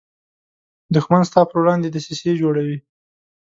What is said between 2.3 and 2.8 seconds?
جوړوي